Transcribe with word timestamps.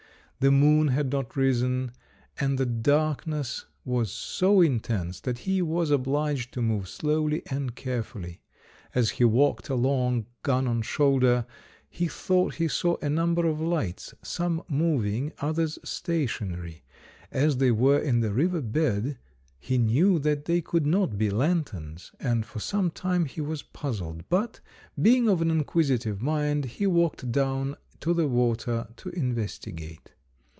The 0.43 0.49
moon 0.49 0.87
had 0.87 1.11
not 1.11 1.35
risen, 1.37 1.91
and 2.39 2.57
the 2.57 2.65
darkness 2.65 3.65
was 3.85 4.11
so 4.11 4.59
intense 4.59 5.19
that 5.19 5.37
he 5.37 5.61
was 5.61 5.91
obliged 5.91 6.51
to 6.55 6.63
move 6.63 6.89
slowly 6.89 7.43
and 7.51 7.75
carefully. 7.75 8.41
As 8.95 9.11
he 9.11 9.23
walked 9.23 9.69
along, 9.69 10.25
gun 10.41 10.65
on 10.67 10.81
shoulder, 10.81 11.45
he 11.87 12.07
thought 12.07 12.55
he 12.55 12.67
saw 12.67 12.95
a 13.03 13.07
number 13.07 13.45
of 13.45 13.61
lights, 13.61 14.15
some 14.23 14.63
moving, 14.67 15.31
others 15.41 15.77
stationary. 15.83 16.81
As 17.31 17.57
they 17.57 17.69
were 17.69 17.99
in 17.99 18.21
the 18.21 18.33
river 18.33 18.61
bed, 18.61 19.19
he 19.59 19.77
knew 19.77 20.17
that 20.17 20.45
they 20.45 20.59
could 20.59 20.87
not 20.87 21.19
be 21.19 21.29
lanterns, 21.29 22.13
and 22.19 22.47
for 22.47 22.59
some 22.59 22.89
time 22.89 23.25
he 23.25 23.41
was 23.41 23.61
puzzled; 23.61 24.27
but, 24.27 24.59
being 24.99 25.29
of 25.29 25.39
an 25.43 25.51
inquisitive 25.51 26.19
mind, 26.19 26.65
he 26.65 26.87
walked 26.87 27.31
down 27.31 27.75
to 27.99 28.11
the 28.15 28.27
water 28.27 28.87
to 28.95 29.09
investigate. 29.09 30.13